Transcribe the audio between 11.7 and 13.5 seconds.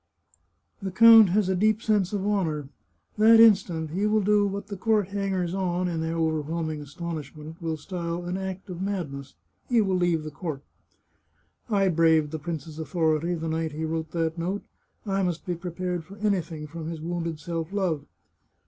braved the prince's authority the